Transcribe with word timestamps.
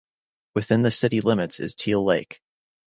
Within 0.55 0.81
the 0.81 0.89
city 0.89 1.21
limits 1.21 1.59
is 1.59 1.75
Teal 1.75 2.03
Lake. 2.03 2.41